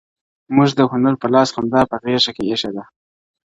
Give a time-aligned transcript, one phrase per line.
[0.55, 2.83] موږه د هنر په لاس خندا په غېږ كي ايښې ده.